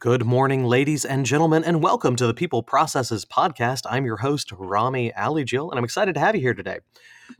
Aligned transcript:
Good 0.00 0.24
morning, 0.24 0.64
ladies 0.64 1.04
and 1.04 1.26
gentlemen, 1.26 1.62
and 1.62 1.82
welcome 1.82 2.16
to 2.16 2.26
the 2.26 2.32
People 2.32 2.62
Processes 2.62 3.26
Podcast. 3.26 3.82
I'm 3.84 4.06
your 4.06 4.16
host, 4.16 4.50
Rami 4.50 5.12
Alijil, 5.14 5.68
and 5.68 5.76
I'm 5.76 5.84
excited 5.84 6.14
to 6.14 6.20
have 6.20 6.34
you 6.34 6.40
here 6.40 6.54
today. 6.54 6.78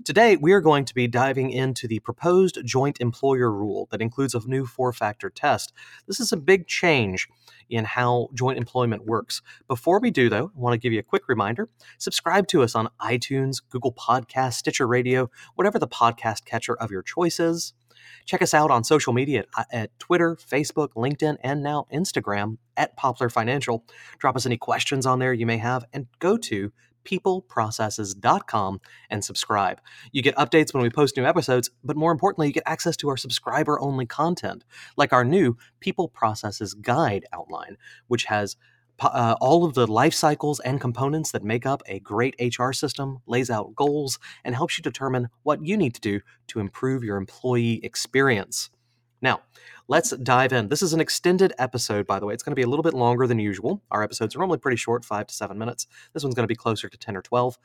Today, 0.04 0.36
we 0.36 0.52
are 0.52 0.60
going 0.60 0.84
to 0.84 0.94
be 0.94 1.06
diving 1.06 1.52
into 1.52 1.88
the 1.88 2.00
proposed 2.00 2.58
joint 2.66 3.00
employer 3.00 3.50
rule 3.50 3.88
that 3.90 4.02
includes 4.02 4.34
a 4.34 4.46
new 4.46 4.66
four 4.66 4.92
factor 4.92 5.30
test. 5.30 5.72
This 6.06 6.20
is 6.20 6.32
a 6.32 6.36
big 6.36 6.66
change 6.66 7.28
in 7.70 7.86
how 7.86 8.28
joint 8.34 8.58
employment 8.58 9.06
works. 9.06 9.40
Before 9.66 9.98
we 9.98 10.10
do, 10.10 10.28
though, 10.28 10.52
I 10.54 10.60
want 10.60 10.74
to 10.74 10.78
give 10.78 10.92
you 10.92 10.98
a 10.98 11.02
quick 11.02 11.28
reminder 11.28 11.70
subscribe 11.96 12.46
to 12.48 12.62
us 12.62 12.74
on 12.74 12.90
iTunes, 13.00 13.62
Google 13.70 13.94
Podcasts, 13.94 14.56
Stitcher 14.56 14.86
Radio, 14.86 15.30
whatever 15.54 15.78
the 15.78 15.88
podcast 15.88 16.44
catcher 16.44 16.76
of 16.76 16.90
your 16.90 17.02
choice 17.02 17.40
is. 17.40 17.72
Check 18.24 18.42
us 18.42 18.54
out 18.54 18.70
on 18.70 18.84
social 18.84 19.12
media 19.12 19.40
at, 19.40 19.46
uh, 19.56 19.64
at, 19.72 19.98
Twitter, 19.98 20.36
Facebook, 20.36 20.90
LinkedIn, 20.94 21.36
and 21.42 21.62
now 21.62 21.86
Instagram 21.92 22.58
at 22.76 22.96
Poplar 22.96 23.28
Financial. 23.28 23.84
Drop 24.18 24.36
us 24.36 24.46
any 24.46 24.56
questions 24.56 25.06
on 25.06 25.18
there 25.18 25.32
you 25.32 25.46
may 25.46 25.58
have 25.58 25.84
and 25.92 26.06
go 26.18 26.36
to 26.36 26.72
peopleprocesses.com 27.04 28.80
and 29.08 29.24
subscribe. 29.24 29.80
You 30.12 30.22
get 30.22 30.36
updates 30.36 30.72
when 30.74 30.82
we 30.82 30.90
post 30.90 31.16
new 31.16 31.24
episodes, 31.24 31.70
but 31.82 31.96
more 31.96 32.12
importantly, 32.12 32.48
you 32.48 32.52
get 32.52 32.62
access 32.66 32.96
to 32.98 33.08
our 33.08 33.16
subscriber 33.16 33.80
only 33.80 34.06
content, 34.06 34.64
like 34.96 35.12
our 35.12 35.24
new 35.24 35.56
People 35.80 36.08
Processes 36.08 36.74
Guide 36.74 37.24
outline, 37.32 37.76
which 38.08 38.24
has 38.24 38.56
uh, 39.02 39.36
all 39.40 39.64
of 39.64 39.74
the 39.74 39.86
life 39.86 40.14
cycles 40.14 40.60
and 40.60 40.80
components 40.80 41.32
that 41.32 41.44
make 41.44 41.66
up 41.66 41.82
a 41.86 42.00
great 42.00 42.34
HR 42.40 42.72
system, 42.72 43.20
lays 43.26 43.50
out 43.50 43.74
goals, 43.74 44.18
and 44.44 44.54
helps 44.54 44.78
you 44.78 44.82
determine 44.82 45.28
what 45.42 45.64
you 45.64 45.76
need 45.76 45.94
to 45.94 46.00
do 46.00 46.20
to 46.48 46.60
improve 46.60 47.04
your 47.04 47.16
employee 47.16 47.80
experience. 47.84 48.70
Now, 49.22 49.40
let's 49.88 50.10
dive 50.10 50.52
in. 50.52 50.68
This 50.68 50.82
is 50.82 50.92
an 50.92 51.00
extended 51.00 51.52
episode, 51.58 52.06
by 52.06 52.18
the 52.18 52.26
way. 52.26 52.34
It's 52.34 52.42
going 52.42 52.52
to 52.52 52.56
be 52.56 52.62
a 52.62 52.68
little 52.68 52.82
bit 52.82 52.94
longer 52.94 53.26
than 53.26 53.38
usual. 53.38 53.82
Our 53.90 54.02
episodes 54.02 54.34
are 54.34 54.38
normally 54.38 54.58
pretty 54.58 54.76
short, 54.76 55.04
five 55.04 55.26
to 55.26 55.34
seven 55.34 55.58
minutes. 55.58 55.86
This 56.14 56.22
one's 56.22 56.34
going 56.34 56.44
to 56.44 56.48
be 56.48 56.56
closer 56.56 56.88
to 56.88 56.98
10 56.98 57.16
or 57.16 57.22
12. 57.22 57.58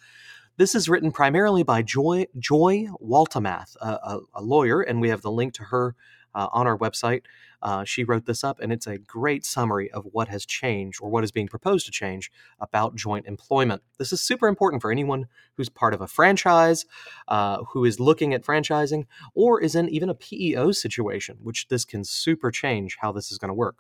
This 0.58 0.76
is 0.76 0.88
written 0.88 1.12
primarily 1.12 1.64
by 1.64 1.82
Joy, 1.82 2.28
Joy 2.38 2.88
Waltemath, 3.02 3.76
a, 3.82 3.88
a, 3.88 4.20
a 4.36 4.42
lawyer, 4.42 4.82
and 4.82 5.02
we 5.02 5.10
have 5.10 5.22
the 5.22 5.32
link 5.32 5.54
to 5.56 5.64
her 5.64 5.96
uh, 6.36 6.50
on 6.52 6.68
our 6.68 6.78
website. 6.78 7.24
Uh, 7.62 7.84
she 7.84 8.04
wrote 8.04 8.26
this 8.26 8.44
up, 8.44 8.60
and 8.60 8.72
it's 8.72 8.86
a 8.86 9.00
great 9.00 9.44
summary 9.44 9.90
of 9.92 10.06
what 10.12 10.28
has 10.28 10.46
changed 10.46 11.00
or 11.02 11.10
what 11.10 11.24
is 11.24 11.32
being 11.32 11.48
proposed 11.48 11.86
to 11.88 11.92
change 11.92 12.32
about 12.60 12.96
joint 12.96 13.26
employment. 13.26 13.82
This 13.98 14.14
is 14.14 14.22
super 14.22 14.48
important 14.48 14.82
for 14.82 14.92
anyone 14.92 15.28
who's 15.56 15.70
part 15.70 15.94
of 15.96 16.02
a 16.02 16.08
franchise, 16.08 16.86
uh, 17.28 17.64
who 17.70 17.86
is 17.86 18.00
looking 18.00 18.34
at 18.34 18.44
franchising, 18.44 19.06
or 19.34 19.60
is 19.60 19.74
in 19.74 19.90
even 19.90 20.10
a 20.10 20.14
PEO 20.14 20.72
situation, 20.72 21.38
which 21.42 21.70
this 21.70 21.86
can 21.86 22.04
super 22.04 22.52
change 22.52 22.98
how 23.00 23.12
this 23.12 23.32
is 23.32 23.40
going 23.40 23.50
to 23.50 23.56
work. 23.56 23.78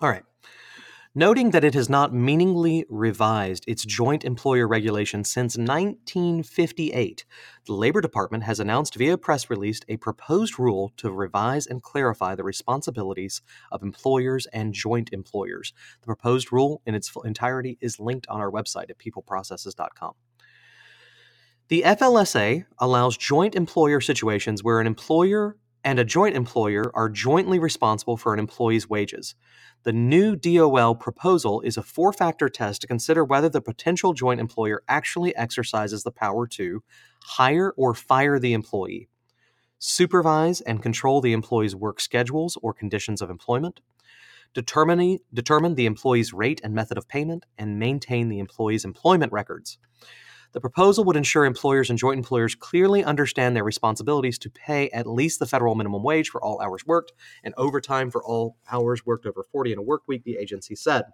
All 0.00 0.08
right 0.08 0.24
noting 1.14 1.50
that 1.50 1.64
it 1.64 1.74
has 1.74 1.90
not 1.90 2.14
meaningfully 2.14 2.86
revised 2.88 3.64
its 3.66 3.84
joint 3.84 4.24
employer 4.24 4.66
regulation 4.66 5.24
since 5.24 5.58
1958. 5.58 7.24
The 7.66 7.72
Labor 7.72 8.00
Department 8.00 8.44
has 8.44 8.58
announced 8.58 8.94
via 8.94 9.18
press 9.18 9.50
release 9.50 9.80
a 9.88 9.98
proposed 9.98 10.58
rule 10.58 10.92
to 10.96 11.12
revise 11.12 11.66
and 11.66 11.82
clarify 11.82 12.34
the 12.34 12.44
responsibilities 12.44 13.42
of 13.70 13.82
employers 13.82 14.46
and 14.46 14.72
joint 14.72 15.10
employers. 15.12 15.74
The 16.00 16.06
proposed 16.06 16.50
rule 16.50 16.80
in 16.86 16.94
its 16.94 17.12
entirety 17.24 17.76
is 17.80 18.00
linked 18.00 18.26
on 18.28 18.40
our 18.40 18.50
website 18.50 18.88
at 18.88 18.98
peopleprocesses.com. 18.98 20.14
The 21.68 21.82
FLSA 21.82 22.66
allows 22.78 23.16
joint 23.16 23.54
employer 23.54 24.00
situations 24.00 24.64
where 24.64 24.80
an 24.80 24.86
employer 24.86 25.56
and 25.84 25.98
a 25.98 26.04
joint 26.04 26.36
employer 26.36 26.90
are 26.94 27.08
jointly 27.08 27.58
responsible 27.58 28.16
for 28.16 28.32
an 28.32 28.38
employee's 28.38 28.88
wages. 28.88 29.34
The 29.84 29.92
new 29.92 30.36
DOL 30.36 30.94
proposal 30.94 31.60
is 31.62 31.76
a 31.76 31.82
four 31.82 32.12
factor 32.12 32.48
test 32.48 32.82
to 32.82 32.86
consider 32.86 33.24
whether 33.24 33.48
the 33.48 33.60
potential 33.60 34.12
joint 34.12 34.40
employer 34.40 34.82
actually 34.88 35.34
exercises 35.34 36.04
the 36.04 36.12
power 36.12 36.46
to 36.48 36.82
hire 37.24 37.72
or 37.76 37.94
fire 37.94 38.38
the 38.38 38.52
employee, 38.52 39.08
supervise 39.78 40.60
and 40.60 40.82
control 40.82 41.20
the 41.20 41.32
employee's 41.32 41.74
work 41.74 42.00
schedules 42.00 42.56
or 42.62 42.72
conditions 42.72 43.20
of 43.20 43.30
employment, 43.30 43.80
determine, 44.54 45.18
determine 45.34 45.74
the 45.74 45.86
employee's 45.86 46.32
rate 46.32 46.60
and 46.62 46.74
method 46.74 46.96
of 46.96 47.08
payment, 47.08 47.44
and 47.58 47.80
maintain 47.80 48.28
the 48.28 48.38
employee's 48.38 48.84
employment 48.84 49.32
records. 49.32 49.78
The 50.52 50.60
proposal 50.60 51.04
would 51.04 51.16
ensure 51.16 51.46
employers 51.46 51.88
and 51.88 51.98
joint 51.98 52.18
employers 52.18 52.54
clearly 52.54 53.02
understand 53.02 53.56
their 53.56 53.64
responsibilities 53.64 54.38
to 54.40 54.50
pay 54.50 54.90
at 54.90 55.06
least 55.06 55.38
the 55.38 55.46
federal 55.46 55.74
minimum 55.74 56.02
wage 56.02 56.28
for 56.28 56.42
all 56.42 56.60
hours 56.60 56.86
worked 56.86 57.12
and 57.42 57.54
overtime 57.56 58.10
for 58.10 58.22
all 58.22 58.56
hours 58.70 59.06
worked 59.06 59.24
over 59.24 59.42
40 59.42 59.72
in 59.72 59.78
a 59.78 59.82
work 59.82 60.02
week, 60.06 60.24
the 60.24 60.36
agency 60.36 60.74
said. 60.74 61.04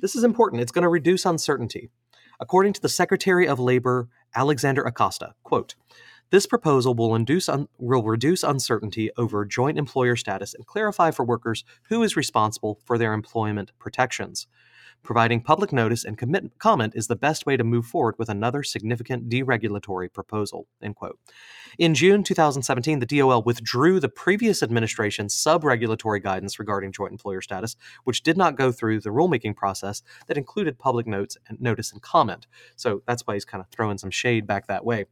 This 0.00 0.16
is 0.16 0.24
important. 0.24 0.62
It's 0.62 0.72
going 0.72 0.84
to 0.84 0.88
reduce 0.88 1.26
uncertainty. 1.26 1.90
According 2.40 2.72
to 2.74 2.82
the 2.82 2.88
Secretary 2.88 3.46
of 3.46 3.60
Labor, 3.60 4.08
Alexander 4.34 4.82
Acosta, 4.82 5.34
quote, 5.42 5.74
this 6.30 6.46
proposal 6.46 6.94
will, 6.94 7.14
induce 7.14 7.48
un- 7.48 7.68
will 7.78 8.02
reduce 8.02 8.42
uncertainty 8.42 9.10
over 9.16 9.44
joint 9.44 9.78
employer 9.78 10.16
status 10.16 10.54
and 10.54 10.66
clarify 10.66 11.12
for 11.12 11.24
workers 11.24 11.64
who 11.88 12.02
is 12.02 12.16
responsible 12.16 12.80
for 12.84 12.98
their 12.98 13.12
employment 13.12 13.70
protections. 13.78 14.48
Providing 15.06 15.40
public 15.40 15.72
notice 15.72 16.04
and 16.04 16.18
commit- 16.18 16.58
comment 16.58 16.94
is 16.96 17.06
the 17.06 17.14
best 17.14 17.46
way 17.46 17.56
to 17.56 17.62
move 17.62 17.86
forward 17.86 18.16
with 18.18 18.28
another 18.28 18.64
significant 18.64 19.28
deregulatory 19.28 20.12
proposal. 20.12 20.66
End 20.82 20.96
quote. 20.96 21.16
In 21.78 21.94
June 21.94 22.24
2017, 22.24 22.98
the 22.98 23.06
DOL 23.06 23.44
withdrew 23.44 24.00
the 24.00 24.08
previous 24.08 24.64
administration's 24.64 25.32
sub-regulatory 25.32 26.18
guidance 26.18 26.58
regarding 26.58 26.90
joint 26.90 27.12
employer 27.12 27.40
status, 27.40 27.76
which 28.02 28.24
did 28.24 28.36
not 28.36 28.56
go 28.56 28.72
through 28.72 28.98
the 28.98 29.10
rulemaking 29.10 29.54
process 29.54 30.02
that 30.26 30.36
included 30.36 30.76
public 30.76 31.06
notes 31.06 31.36
and 31.48 31.60
notice 31.60 31.92
and 31.92 32.02
comment. 32.02 32.48
So 32.74 33.02
that's 33.06 33.24
why 33.28 33.34
he's 33.34 33.44
kind 33.44 33.62
of 33.62 33.68
throwing 33.70 33.98
some 33.98 34.10
shade 34.10 34.44
back 34.44 34.66
that 34.66 34.84
way. 34.84 35.04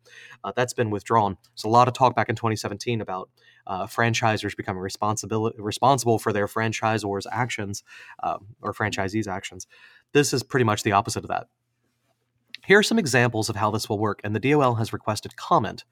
Uh, 0.43 0.51
that's 0.57 0.75
been 0.75 0.91
withdrawn. 0.91 1.37
There's 1.55 1.63
a 1.63 1.69
lot 1.69 1.87
of 1.87 1.95
talk 1.95 2.17
back 2.17 2.29
in 2.29 2.35
2017 2.35 3.01
about 3.01 3.31
uh, 3.67 3.87
franchisors 3.87 4.57
becoming 4.57 4.81
responsible 4.81 5.53
responsible 5.59 6.19
for 6.19 6.33
their 6.33 6.47
franchisors' 6.47 7.27
actions 7.31 7.83
um, 8.23 8.47
or 8.63 8.73
franchisees' 8.73 9.29
actions. 9.29 9.67
This 10.13 10.33
is 10.33 10.43
pretty 10.43 10.65
much 10.65 10.83
the 10.83 10.93
opposite 10.93 11.25
of 11.25 11.29
that. 11.29 11.49
Here 12.67 12.79
are 12.79 12.83
some 12.83 12.99
examples 12.99 13.49
of 13.49 13.57
how 13.57 13.71
this 13.71 13.89
will 13.89 13.99
work, 13.99 14.21
and 14.25 14.35
the 14.35 14.41
DOL 14.41 14.77
has 14.77 14.93
requested 14.93 15.37
comment. 15.37 15.85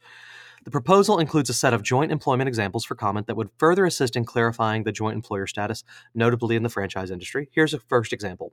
The 0.65 0.71
proposal 0.71 1.19
includes 1.19 1.51
a 1.51 1.55
set 1.55 1.75
of 1.75 1.83
joint 1.83 2.13
employment 2.13 2.49
examples 2.49 2.85
for 2.85 2.95
comment 2.95 3.27
that 3.27 3.37
would 3.37 3.51
further 3.59 3.85
assist 3.85 4.17
in 4.17 4.25
clarifying 4.25 4.85
the 4.85 4.93
joint 4.93 5.17
employer 5.17 5.47
status, 5.47 5.83
notably 6.15 6.55
in 6.55 6.63
the 6.63 6.69
franchise 6.69 7.11
industry. 7.11 7.49
Here's 7.53 7.75
a 7.75 7.81
first 7.81 8.13
example 8.13 8.53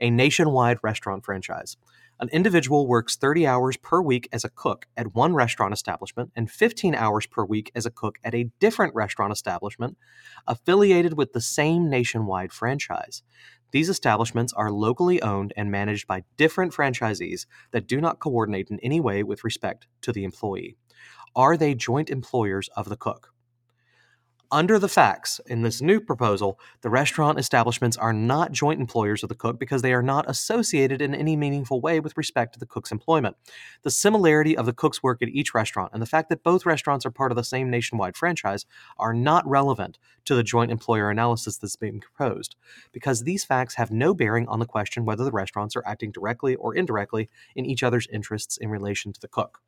a 0.00 0.10
nationwide 0.10 0.78
restaurant 0.82 1.24
franchise. 1.24 1.76
An 2.20 2.28
individual 2.30 2.88
works 2.88 3.14
30 3.14 3.46
hours 3.46 3.76
per 3.76 4.02
week 4.02 4.28
as 4.32 4.42
a 4.42 4.48
cook 4.48 4.86
at 4.96 5.14
one 5.14 5.34
restaurant 5.34 5.72
establishment 5.72 6.32
and 6.34 6.50
15 6.50 6.96
hours 6.96 7.28
per 7.28 7.44
week 7.44 7.70
as 7.76 7.86
a 7.86 7.92
cook 7.92 8.18
at 8.24 8.34
a 8.34 8.50
different 8.58 8.92
restaurant 8.96 9.32
establishment 9.32 9.96
affiliated 10.48 11.16
with 11.16 11.32
the 11.32 11.40
same 11.40 11.88
nationwide 11.88 12.52
franchise. 12.52 13.22
These 13.70 13.88
establishments 13.88 14.52
are 14.52 14.72
locally 14.72 15.22
owned 15.22 15.52
and 15.56 15.70
managed 15.70 16.08
by 16.08 16.24
different 16.36 16.72
franchisees 16.72 17.46
that 17.70 17.86
do 17.86 18.00
not 18.00 18.18
coordinate 18.18 18.68
in 18.68 18.80
any 18.80 18.98
way 18.98 19.22
with 19.22 19.44
respect 19.44 19.86
to 20.02 20.10
the 20.10 20.24
employee. 20.24 20.76
Are 21.36 21.56
they 21.56 21.76
joint 21.76 22.10
employers 22.10 22.68
of 22.74 22.88
the 22.88 22.96
cook? 22.96 23.32
Under 24.50 24.78
the 24.78 24.88
facts 24.88 25.42
in 25.46 25.60
this 25.60 25.82
new 25.82 26.00
proposal, 26.00 26.58
the 26.80 26.88
restaurant 26.88 27.38
establishments 27.38 27.98
are 27.98 28.14
not 28.14 28.50
joint 28.50 28.80
employers 28.80 29.22
of 29.22 29.28
the 29.28 29.34
cook 29.34 29.58
because 29.58 29.82
they 29.82 29.92
are 29.92 30.02
not 30.02 30.24
associated 30.26 31.02
in 31.02 31.14
any 31.14 31.36
meaningful 31.36 31.82
way 31.82 32.00
with 32.00 32.16
respect 32.16 32.54
to 32.54 32.58
the 32.58 32.64
cook's 32.64 32.90
employment. 32.90 33.36
The 33.82 33.90
similarity 33.90 34.56
of 34.56 34.64
the 34.64 34.72
cook's 34.72 35.02
work 35.02 35.20
at 35.20 35.28
each 35.28 35.52
restaurant 35.52 35.90
and 35.92 36.00
the 36.00 36.06
fact 36.06 36.30
that 36.30 36.42
both 36.42 36.64
restaurants 36.64 37.04
are 37.04 37.10
part 37.10 37.30
of 37.30 37.36
the 37.36 37.44
same 37.44 37.68
nationwide 37.68 38.16
franchise 38.16 38.64
are 38.96 39.12
not 39.12 39.46
relevant 39.46 39.98
to 40.24 40.34
the 40.34 40.42
joint 40.42 40.70
employer 40.70 41.10
analysis 41.10 41.58
that's 41.58 41.76
being 41.76 42.00
proposed 42.00 42.56
because 42.90 43.24
these 43.24 43.44
facts 43.44 43.74
have 43.74 43.90
no 43.90 44.14
bearing 44.14 44.48
on 44.48 44.60
the 44.60 44.66
question 44.66 45.04
whether 45.04 45.24
the 45.24 45.30
restaurants 45.30 45.76
are 45.76 45.86
acting 45.86 46.10
directly 46.10 46.54
or 46.54 46.74
indirectly 46.74 47.28
in 47.54 47.66
each 47.66 47.82
other's 47.82 48.08
interests 48.10 48.56
in 48.56 48.70
relation 48.70 49.12
to 49.12 49.20
the 49.20 49.28
cook. 49.28 49.60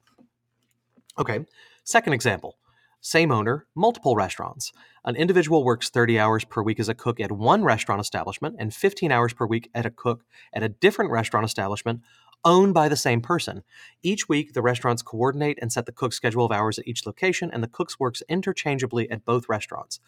Okay, 1.18 1.44
second 1.84 2.14
example. 2.14 2.56
Same 3.00 3.32
owner, 3.32 3.66
multiple 3.74 4.14
restaurants. 4.14 4.72
An 5.04 5.16
individual 5.16 5.64
works 5.64 5.88
30 5.88 6.18
hours 6.18 6.44
per 6.44 6.62
week 6.62 6.78
as 6.78 6.88
a 6.88 6.94
cook 6.94 7.18
at 7.18 7.32
one 7.32 7.64
restaurant 7.64 8.00
establishment 8.00 8.56
and 8.58 8.74
15 8.74 9.10
hours 9.10 9.32
per 9.32 9.46
week 9.46 9.70
at 9.74 9.86
a 9.86 9.90
cook 9.90 10.24
at 10.52 10.62
a 10.62 10.68
different 10.68 11.10
restaurant 11.10 11.46
establishment 11.46 12.02
owned 12.44 12.74
by 12.74 12.88
the 12.88 12.96
same 12.96 13.22
person. 13.22 13.62
Each 14.02 14.28
week, 14.28 14.52
the 14.52 14.62
restaurants 14.62 15.02
coordinate 15.02 15.58
and 15.62 15.72
set 15.72 15.86
the 15.86 15.92
cook's 15.92 16.16
schedule 16.16 16.44
of 16.44 16.52
hours 16.52 16.78
at 16.78 16.86
each 16.86 17.06
location, 17.06 17.50
and 17.52 17.62
the 17.62 17.68
cook's 17.68 17.98
works 17.98 18.22
interchangeably 18.28 19.10
at 19.10 19.24
both 19.24 19.48
restaurants. 19.48 20.00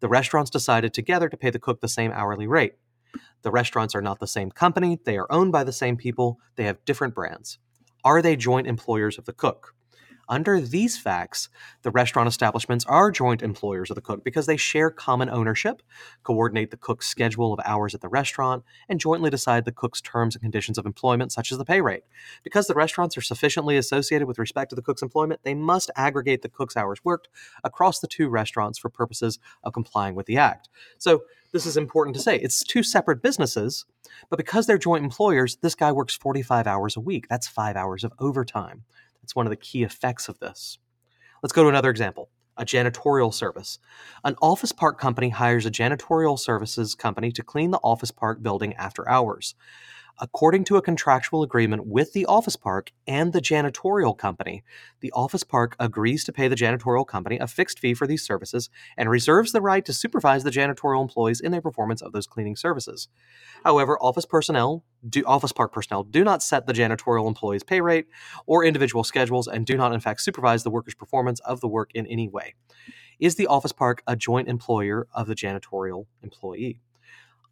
The 0.00 0.08
restaurants 0.08 0.50
decided 0.50 0.94
together 0.94 1.28
to 1.28 1.36
pay 1.36 1.50
the 1.50 1.58
cook 1.58 1.80
the 1.80 1.88
same 1.88 2.12
hourly 2.12 2.46
rate. 2.46 2.74
The 3.42 3.50
restaurants 3.50 3.94
are 3.94 4.02
not 4.02 4.20
the 4.20 4.26
same 4.26 4.50
company, 4.50 4.98
they 5.04 5.16
are 5.16 5.30
owned 5.30 5.52
by 5.52 5.64
the 5.64 5.72
same 5.72 5.96
people, 5.96 6.38
they 6.56 6.64
have 6.64 6.84
different 6.84 7.14
brands. 7.14 7.58
Are 8.04 8.22
they 8.22 8.36
joint 8.36 8.66
employers 8.66 9.18
of 9.18 9.24
the 9.24 9.32
cook? 9.32 9.74
Under 10.28 10.60
these 10.60 10.98
facts, 10.98 11.48
the 11.82 11.90
restaurant 11.90 12.28
establishments 12.28 12.84
are 12.86 13.10
joint 13.10 13.42
employers 13.42 13.90
of 13.90 13.94
the 13.94 14.00
cook 14.00 14.24
because 14.24 14.46
they 14.46 14.56
share 14.56 14.90
common 14.90 15.30
ownership, 15.30 15.82
coordinate 16.22 16.70
the 16.70 16.76
cook's 16.76 17.08
schedule 17.08 17.52
of 17.52 17.60
hours 17.64 17.94
at 17.94 18.00
the 18.00 18.08
restaurant, 18.08 18.62
and 18.88 19.00
jointly 19.00 19.30
decide 19.30 19.64
the 19.64 19.72
cook's 19.72 20.00
terms 20.00 20.34
and 20.34 20.42
conditions 20.42 20.76
of 20.76 20.86
employment, 20.86 21.32
such 21.32 21.50
as 21.50 21.58
the 21.58 21.64
pay 21.64 21.80
rate. 21.80 22.02
Because 22.44 22.66
the 22.66 22.74
restaurants 22.74 23.16
are 23.16 23.22
sufficiently 23.22 23.76
associated 23.76 24.28
with 24.28 24.38
respect 24.38 24.70
to 24.70 24.76
the 24.76 24.82
cook's 24.82 25.02
employment, 25.02 25.40
they 25.44 25.54
must 25.54 25.90
aggregate 25.96 26.42
the 26.42 26.48
cook's 26.48 26.76
hours 26.76 27.04
worked 27.04 27.28
across 27.64 28.00
the 28.00 28.06
two 28.06 28.28
restaurants 28.28 28.78
for 28.78 28.90
purposes 28.90 29.38
of 29.64 29.72
complying 29.72 30.14
with 30.14 30.26
the 30.26 30.36
Act. 30.36 30.68
So, 30.98 31.22
this 31.52 31.64
is 31.64 31.78
important 31.78 32.14
to 32.14 32.22
say. 32.22 32.36
It's 32.36 32.62
two 32.62 32.82
separate 32.82 33.22
businesses, 33.22 33.86
but 34.28 34.36
because 34.36 34.66
they're 34.66 34.76
joint 34.76 35.02
employers, 35.04 35.56
this 35.56 35.74
guy 35.74 35.92
works 35.92 36.14
45 36.14 36.66
hours 36.66 36.96
a 36.96 37.00
week. 37.00 37.26
That's 37.28 37.48
five 37.48 37.74
hours 37.74 38.04
of 38.04 38.12
overtime. 38.18 38.84
That's 39.28 39.36
one 39.36 39.44
of 39.44 39.50
the 39.50 39.56
key 39.56 39.82
effects 39.82 40.30
of 40.30 40.38
this. 40.38 40.78
Let's 41.42 41.52
go 41.52 41.62
to 41.62 41.68
another 41.68 41.90
example 41.90 42.30
a 42.56 42.64
janitorial 42.64 43.32
service. 43.32 43.78
An 44.24 44.36
office 44.40 44.72
park 44.72 44.98
company 44.98 45.28
hires 45.28 45.66
a 45.66 45.70
janitorial 45.70 46.38
services 46.38 46.94
company 46.94 47.30
to 47.32 47.42
clean 47.42 47.70
the 47.70 47.78
office 47.84 48.10
park 48.10 48.42
building 48.42 48.72
after 48.76 49.06
hours 49.06 49.54
according 50.20 50.64
to 50.64 50.76
a 50.76 50.82
contractual 50.82 51.42
agreement 51.42 51.86
with 51.86 52.12
the 52.12 52.26
office 52.26 52.56
park 52.56 52.92
and 53.06 53.32
the 53.32 53.40
janitorial 53.40 54.16
company. 54.16 54.62
The 55.00 55.12
office 55.12 55.44
park 55.44 55.76
agrees 55.78 56.24
to 56.24 56.32
pay 56.32 56.48
the 56.48 56.56
janitorial 56.56 57.06
company 57.06 57.38
a 57.38 57.46
fixed 57.46 57.78
fee 57.78 57.94
for 57.94 58.06
these 58.06 58.24
services 58.24 58.70
and 58.96 59.10
reserves 59.10 59.52
the 59.52 59.60
right 59.60 59.84
to 59.84 59.92
supervise 59.92 60.44
the 60.44 60.50
janitorial 60.50 61.02
employees 61.02 61.40
in 61.40 61.52
their 61.52 61.62
performance 61.62 62.02
of 62.02 62.12
those 62.12 62.26
cleaning 62.26 62.56
services. 62.56 63.08
However, 63.64 63.98
office 64.00 64.26
personnel, 64.26 64.84
do, 65.08 65.22
office 65.24 65.52
park 65.52 65.72
personnel 65.72 66.04
do 66.04 66.24
not 66.24 66.42
set 66.42 66.66
the 66.66 66.72
janitorial 66.72 67.28
employees' 67.28 67.62
pay 67.64 67.80
rate 67.80 68.06
or 68.46 68.64
individual 68.64 69.04
schedules 69.04 69.46
and 69.46 69.66
do 69.66 69.76
not 69.76 69.92
in 69.92 70.00
fact 70.00 70.20
supervise 70.20 70.62
the 70.64 70.70
workers' 70.70 70.94
performance 70.94 71.40
of 71.40 71.60
the 71.60 71.68
work 71.68 71.90
in 71.94 72.06
any 72.06 72.28
way. 72.28 72.54
Is 73.20 73.34
the 73.34 73.48
office 73.48 73.72
park 73.72 74.02
a 74.06 74.14
joint 74.14 74.48
employer 74.48 75.08
of 75.12 75.26
the 75.26 75.34
janitorial 75.34 76.06
employee? 76.22 76.80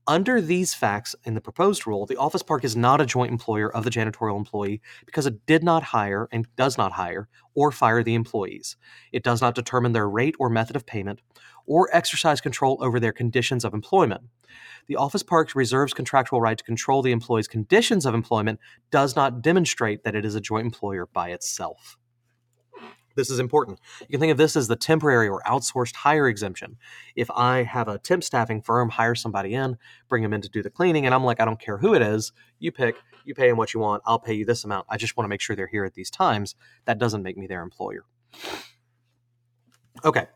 Under 0.08 0.40
these 0.40 0.72
facts 0.72 1.16
in 1.24 1.34
the 1.34 1.40
proposed 1.40 1.84
rule, 1.84 2.06
the 2.06 2.16
office 2.16 2.42
park 2.42 2.62
is 2.62 2.76
not 2.76 3.00
a 3.00 3.06
joint 3.06 3.32
employer 3.32 3.74
of 3.74 3.82
the 3.82 3.90
janitorial 3.90 4.36
employee 4.36 4.80
because 5.04 5.26
it 5.26 5.44
did 5.46 5.64
not 5.64 5.82
hire 5.82 6.28
and 6.30 6.46
does 6.54 6.78
not 6.78 6.92
hire 6.92 7.28
or 7.56 7.72
fire 7.72 8.04
the 8.04 8.14
employees. 8.14 8.76
It 9.10 9.24
does 9.24 9.40
not 9.40 9.56
determine 9.56 9.92
their 9.92 10.08
rate 10.08 10.36
or 10.38 10.48
method 10.48 10.76
of 10.76 10.86
payment 10.86 11.22
or 11.66 11.88
exercise 11.92 12.40
control 12.40 12.78
over 12.80 13.00
their 13.00 13.12
conditions 13.12 13.64
of 13.64 13.74
employment. 13.74 14.22
The 14.86 14.94
office 14.94 15.24
park 15.24 15.56
reserves 15.56 15.92
contractual 15.92 16.40
right 16.40 16.56
to 16.56 16.62
control 16.62 17.02
the 17.02 17.10
employee's 17.10 17.48
conditions 17.48 18.06
of 18.06 18.14
employment 18.14 18.60
does 18.92 19.16
not 19.16 19.42
demonstrate 19.42 20.04
that 20.04 20.14
it 20.14 20.24
is 20.24 20.36
a 20.36 20.40
joint 20.40 20.66
employer 20.66 21.06
by 21.06 21.30
itself. 21.30 21.98
This 23.16 23.30
is 23.30 23.40
important. 23.40 23.80
You 24.02 24.06
can 24.06 24.20
think 24.20 24.30
of 24.30 24.38
this 24.38 24.54
as 24.56 24.68
the 24.68 24.76
temporary 24.76 25.28
or 25.28 25.42
outsourced 25.46 25.96
hire 25.96 26.28
exemption. 26.28 26.76
If 27.16 27.30
I 27.32 27.64
have 27.64 27.88
a 27.88 27.98
temp 27.98 28.22
staffing 28.22 28.62
firm 28.62 28.90
hire 28.90 29.14
somebody 29.14 29.54
in, 29.54 29.78
bring 30.08 30.22
them 30.22 30.32
in 30.32 30.42
to 30.42 30.48
do 30.48 30.62
the 30.62 30.70
cleaning, 30.70 31.06
and 31.06 31.14
I'm 31.14 31.24
like, 31.24 31.40
I 31.40 31.44
don't 31.44 31.58
care 31.58 31.78
who 31.78 31.94
it 31.94 32.02
is, 32.02 32.32
you 32.58 32.70
pick, 32.70 32.96
you 33.24 33.34
pay 33.34 33.48
them 33.48 33.56
what 33.56 33.74
you 33.74 33.80
want, 33.80 34.02
I'll 34.06 34.18
pay 34.18 34.34
you 34.34 34.44
this 34.44 34.64
amount. 34.64 34.86
I 34.88 34.96
just 34.96 35.16
want 35.16 35.24
to 35.24 35.28
make 35.28 35.40
sure 35.40 35.56
they're 35.56 35.66
here 35.66 35.84
at 35.84 35.94
these 35.94 36.10
times. 36.10 36.54
That 36.84 36.98
doesn't 36.98 37.22
make 37.22 37.36
me 37.36 37.46
their 37.46 37.62
employer. 37.62 38.04
Okay. 40.04 40.26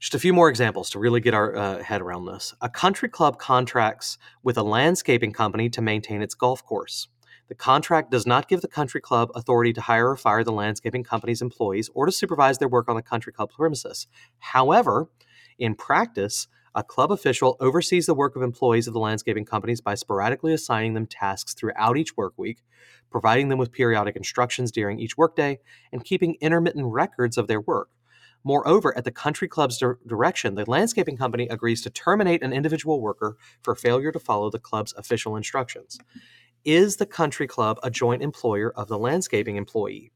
Just 0.00 0.14
a 0.14 0.18
few 0.18 0.34
more 0.34 0.50
examples 0.50 0.90
to 0.90 0.98
really 0.98 1.20
get 1.20 1.32
our 1.32 1.56
uh, 1.56 1.82
head 1.82 2.02
around 2.02 2.26
this. 2.26 2.52
A 2.60 2.68
country 2.68 3.08
club 3.08 3.38
contracts 3.38 4.18
with 4.42 4.58
a 4.58 4.62
landscaping 4.62 5.32
company 5.32 5.70
to 5.70 5.80
maintain 5.80 6.20
its 6.20 6.34
golf 6.34 6.62
course. 6.64 7.08
The 7.48 7.54
contract 7.54 8.10
does 8.10 8.26
not 8.26 8.48
give 8.48 8.62
the 8.62 8.68
country 8.68 9.00
club 9.00 9.30
authority 9.34 9.72
to 9.74 9.80
hire 9.82 10.10
or 10.10 10.16
fire 10.16 10.44
the 10.44 10.52
landscaping 10.52 11.04
company's 11.04 11.42
employees 11.42 11.90
or 11.94 12.06
to 12.06 12.12
supervise 12.12 12.58
their 12.58 12.68
work 12.68 12.88
on 12.88 12.96
the 12.96 13.02
country 13.02 13.32
club 13.32 13.50
premises. 13.50 14.06
However, 14.38 15.08
in 15.58 15.74
practice, 15.74 16.48
a 16.74 16.82
club 16.82 17.12
official 17.12 17.56
oversees 17.60 18.06
the 18.06 18.14
work 18.14 18.34
of 18.34 18.42
employees 18.42 18.88
of 18.88 18.94
the 18.94 19.00
landscaping 19.00 19.44
companies 19.44 19.80
by 19.80 19.94
sporadically 19.94 20.52
assigning 20.52 20.94
them 20.94 21.06
tasks 21.06 21.54
throughout 21.54 21.96
each 21.96 22.16
work 22.16 22.32
week, 22.36 22.62
providing 23.10 23.48
them 23.48 23.58
with 23.58 23.70
periodic 23.70 24.16
instructions 24.16 24.72
during 24.72 24.98
each 24.98 25.16
workday, 25.16 25.60
and 25.92 26.04
keeping 26.04 26.36
intermittent 26.40 26.86
records 26.86 27.38
of 27.38 27.46
their 27.46 27.60
work. 27.60 27.90
Moreover, 28.42 28.96
at 28.96 29.04
the 29.04 29.12
country 29.12 29.48
club's 29.48 29.78
di- 29.78 29.92
direction, 30.06 30.54
the 30.54 30.68
landscaping 30.68 31.16
company 31.16 31.46
agrees 31.48 31.80
to 31.82 31.90
terminate 31.90 32.42
an 32.42 32.52
individual 32.52 33.00
worker 33.00 33.36
for 33.62 33.74
failure 33.74 34.12
to 34.12 34.18
follow 34.18 34.50
the 34.50 34.58
club's 34.58 34.92
official 34.94 35.36
instructions. 35.36 35.98
Is 36.66 36.96
the 36.96 37.06
country 37.06 37.46
club 37.46 37.78
a 37.82 37.90
joint 37.90 38.22
employer 38.22 38.70
of 38.76 38.88
the 38.88 38.98
landscaping 38.98 39.56
employee? 39.56 40.13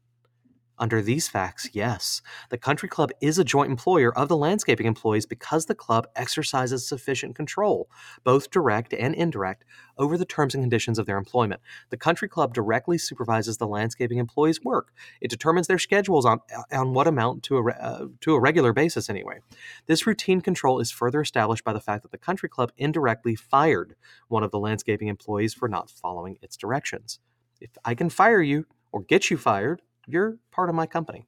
Under 0.79 1.01
these 1.01 1.27
facts, 1.27 1.69
yes, 1.73 2.21
the 2.49 2.57
country 2.57 2.87
club 2.87 3.11
is 3.21 3.37
a 3.37 3.43
joint 3.43 3.69
employer 3.69 4.17
of 4.17 4.29
the 4.29 4.37
landscaping 4.37 4.85
employees 4.85 5.25
because 5.25 5.65
the 5.65 5.75
club 5.75 6.07
exercises 6.15 6.87
sufficient 6.87 7.35
control, 7.35 7.89
both 8.23 8.49
direct 8.49 8.93
and 8.93 9.13
indirect, 9.13 9.65
over 9.97 10.17
the 10.17 10.23
terms 10.23 10.55
and 10.55 10.63
conditions 10.63 10.97
of 10.97 11.05
their 11.05 11.17
employment. 11.17 11.59
The 11.89 11.97
country 11.97 12.29
club 12.29 12.53
directly 12.53 12.97
supervises 12.97 13.57
the 13.57 13.67
landscaping 13.67 14.19
employees' 14.19 14.63
work. 14.63 14.93
It 15.19 15.29
determines 15.29 15.67
their 15.67 15.77
schedules 15.77 16.25
on, 16.25 16.39
on 16.71 16.93
what 16.93 17.07
amount 17.07 17.43
to 17.43 17.57
a, 17.57 17.71
uh, 17.71 18.05
to 18.21 18.35
a 18.35 18.39
regular 18.39 18.71
basis, 18.71 19.09
anyway. 19.09 19.39
This 19.87 20.07
routine 20.07 20.39
control 20.39 20.79
is 20.79 20.91
further 20.91 21.19
established 21.19 21.65
by 21.65 21.73
the 21.73 21.81
fact 21.81 22.03
that 22.03 22.11
the 22.11 22.17
country 22.17 22.47
club 22.47 22.71
indirectly 22.77 23.35
fired 23.35 23.95
one 24.29 24.43
of 24.43 24.51
the 24.51 24.59
landscaping 24.59 25.09
employees 25.09 25.53
for 25.53 25.67
not 25.67 25.89
following 25.89 26.37
its 26.41 26.55
directions. 26.55 27.19
If 27.59 27.71
I 27.83 27.95
can 27.95 28.09
fire 28.09 28.41
you 28.41 28.65
or 28.93 29.01
get 29.01 29.29
you 29.29 29.37
fired, 29.37 29.81
you're 30.09 30.37
part 30.51 30.69
of 30.69 30.75
my 30.75 30.85
company. 30.85 31.25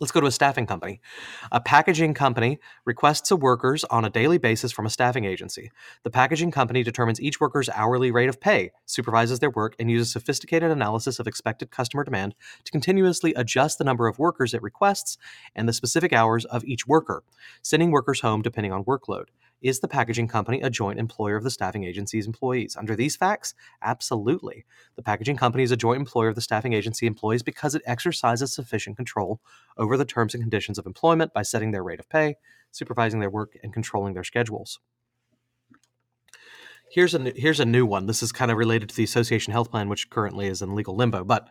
Let's 0.00 0.12
go 0.12 0.20
to 0.20 0.28
a 0.28 0.32
staffing 0.32 0.66
company. 0.66 1.00
A 1.50 1.60
packaging 1.60 2.14
company 2.14 2.60
requests 2.84 3.32
a 3.32 3.36
workers 3.36 3.82
on 3.84 4.04
a 4.04 4.10
daily 4.10 4.38
basis 4.38 4.70
from 4.70 4.86
a 4.86 4.90
staffing 4.90 5.24
agency. 5.24 5.72
The 6.04 6.10
packaging 6.10 6.52
company 6.52 6.84
determines 6.84 7.20
each 7.20 7.40
worker's 7.40 7.68
hourly 7.70 8.12
rate 8.12 8.28
of 8.28 8.40
pay, 8.40 8.70
supervises 8.86 9.40
their 9.40 9.50
work, 9.50 9.74
and 9.80 9.90
uses 9.90 10.12
sophisticated 10.12 10.70
analysis 10.70 11.18
of 11.18 11.26
expected 11.26 11.72
customer 11.72 12.04
demand 12.04 12.36
to 12.62 12.70
continuously 12.70 13.34
adjust 13.34 13.78
the 13.78 13.84
number 13.84 14.06
of 14.06 14.20
workers 14.20 14.54
it 14.54 14.62
requests 14.62 15.18
and 15.56 15.68
the 15.68 15.72
specific 15.72 16.12
hours 16.12 16.44
of 16.44 16.64
each 16.64 16.86
worker, 16.86 17.24
sending 17.62 17.90
workers 17.90 18.20
home 18.20 18.40
depending 18.40 18.72
on 18.72 18.84
workload. 18.84 19.24
Is 19.60 19.80
the 19.80 19.88
packaging 19.88 20.28
company 20.28 20.60
a 20.60 20.70
joint 20.70 20.98
employer 20.98 21.36
of 21.36 21.42
the 21.44 21.50
staffing 21.50 21.84
agency's 21.84 22.26
employees? 22.26 22.76
Under 22.76 22.94
these 22.94 23.16
facts, 23.16 23.54
absolutely. 23.82 24.64
The 24.96 25.02
packaging 25.02 25.36
company 25.36 25.64
is 25.64 25.72
a 25.72 25.76
joint 25.76 25.98
employer 25.98 26.28
of 26.28 26.34
the 26.34 26.40
staffing 26.40 26.72
agency 26.72 27.06
employees 27.06 27.42
because 27.42 27.74
it 27.74 27.82
exercises 27.86 28.52
sufficient 28.52 28.96
control 28.96 29.40
over 29.76 29.96
the 29.96 30.04
terms 30.04 30.34
and 30.34 30.42
conditions 30.42 30.78
of 30.78 30.86
employment 30.86 31.32
by 31.32 31.42
setting 31.42 31.72
their 31.72 31.82
rate 31.82 32.00
of 32.00 32.08
pay, 32.08 32.36
supervising 32.70 33.20
their 33.20 33.30
work, 33.30 33.58
and 33.62 33.72
controlling 33.72 34.14
their 34.14 34.24
schedules. 34.24 34.78
Here's 36.90 37.12
a 37.12 37.18
new, 37.18 37.32
here's 37.36 37.60
a 37.60 37.66
new 37.66 37.84
one. 37.84 38.06
This 38.06 38.22
is 38.22 38.32
kind 38.32 38.50
of 38.50 38.56
related 38.56 38.88
to 38.88 38.96
the 38.96 39.04
association 39.04 39.52
health 39.52 39.70
plan, 39.70 39.90
which 39.90 40.08
currently 40.08 40.46
is 40.46 40.62
in 40.62 40.74
legal 40.74 40.96
limbo. 40.96 41.22
But 41.22 41.46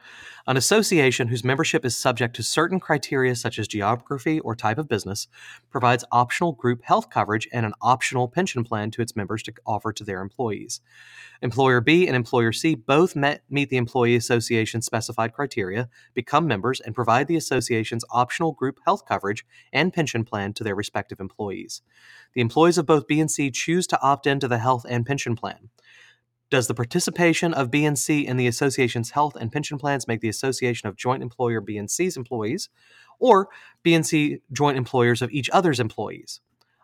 an 0.47 0.57
association 0.57 1.27
whose 1.27 1.43
membership 1.43 1.85
is 1.85 1.95
subject 1.95 2.35
to 2.37 2.43
certain 2.43 2.79
criteria, 2.79 3.35
such 3.35 3.59
as 3.59 3.67
geography 3.67 4.39
or 4.39 4.55
type 4.55 4.79
of 4.79 4.87
business, 4.87 5.27
provides 5.69 6.05
optional 6.11 6.53
group 6.53 6.83
health 6.83 7.11
coverage 7.11 7.47
and 7.53 7.67
an 7.67 7.73
optional 7.81 8.27
pension 8.27 8.63
plan 8.63 8.89
to 8.91 9.01
its 9.01 9.15
members 9.15 9.43
to 9.43 9.53
offer 9.65 9.93
to 9.93 10.03
their 10.03 10.21
employees. 10.21 10.81
Employer 11.43 11.81
B 11.81 12.07
and 12.07 12.15
Employer 12.15 12.51
C 12.51 12.73
both 12.73 13.15
met, 13.15 13.43
meet 13.47 13.69
the 13.69 13.77
Employee 13.77 14.15
Association 14.15 14.81
specified 14.81 15.33
criteria, 15.33 15.87
become 16.15 16.47
members, 16.47 16.79
and 16.79 16.95
provide 16.95 17.27
the 17.27 17.35
association's 17.35 18.05
optional 18.09 18.53
group 18.53 18.79
health 18.85 19.05
coverage 19.05 19.45
and 19.71 19.93
pension 19.93 20.23
plan 20.23 20.53
to 20.53 20.63
their 20.63 20.75
respective 20.75 21.19
employees. 21.19 21.83
The 22.33 22.41
employees 22.41 22.77
of 22.77 22.85
both 22.85 23.07
B 23.07 23.19
and 23.19 23.29
C 23.29 23.51
choose 23.51 23.85
to 23.87 24.01
opt 24.01 24.25
into 24.25 24.47
the 24.47 24.57
health 24.57 24.85
and 24.89 25.05
pension 25.05 25.26
plan. 25.35 25.69
Does 26.49 26.67
the 26.67 26.73
participation 26.73 27.53
of 27.53 27.69
B 27.69 27.83
and 27.83 27.99
C 27.99 28.25
in 28.25 28.37
the 28.37 28.47
association's 28.47 29.11
health 29.11 29.35
and 29.35 29.51
pension 29.51 29.77
plans 29.77 30.07
make 30.07 30.21
the 30.21 30.29
association 30.29 30.87
of 30.87 30.95
joint 30.95 31.21
employer 31.21 31.59
B 31.59 31.77
and 31.77 31.91
C's 31.91 32.15
employees, 32.15 32.69
or 33.19 33.49
B 33.83 33.93
and 33.93 34.05
C 34.05 34.39
joint 34.53 34.77
employers 34.77 35.21
of 35.21 35.31
each 35.31 35.49
other's 35.49 35.79
employees? 35.79 36.39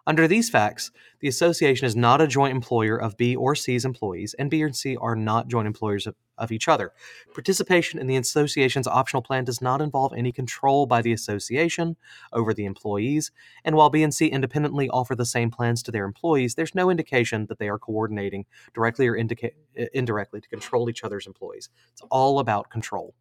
Under 0.05 0.27
these 0.27 0.49
facts, 0.49 0.91
the 1.21 1.29
association 1.29 1.85
is 1.85 1.95
not 1.95 2.19
a 2.19 2.27
joint 2.27 2.53
employer 2.53 2.97
of 2.97 3.15
B 3.15 3.37
or 3.37 3.55
C's 3.55 3.85
employees, 3.85 4.35
and 4.37 4.49
B 4.49 4.61
and 4.61 4.75
C 4.75 4.97
are 4.97 5.15
not 5.15 5.47
joint 5.47 5.65
employers 5.65 6.07
of, 6.07 6.15
of, 6.37 6.51
each 6.51 6.67
other. 6.67 6.91
Participation 7.33 7.99
in 7.99 8.07
the 8.07 8.17
association's 8.17 8.87
optional 8.87 9.21
plan 9.21 9.43
does 9.43 9.61
not 9.61 9.81
involve 9.81 10.13
any 10.13 10.31
control 10.31 10.85
by 10.85 11.01
the 11.01 11.13
association 11.13 11.95
over 12.31 12.53
the 12.53 12.65
employees, 12.65 13.31
and 13.63 13.75
while 13.75 13.89
B 13.89 14.03
and 14.03 14.13
C 14.13 14.27
independently 14.27 14.89
offer 14.89 15.15
the 15.15 15.25
same 15.25 15.51
plans 15.51 15.83
to 15.83 15.91
their 15.91 16.05
employees, 16.05 16.55
there's 16.55 16.75
no 16.75 16.89
indication 16.89 17.45
that 17.47 17.59
they 17.59 17.69
are 17.69 17.79
coordinating 17.79 18.45
directly 18.73 19.07
or 19.07 19.15
indica- 19.15 19.51
indirectly 19.93 20.41
to 20.41 20.49
control 20.49 20.89
each 20.89 21.03
other's 21.03 21.27
employees. 21.27 21.69
It's 21.91 22.03
all 22.09 22.39
about 22.39 22.69
control. 22.69 23.13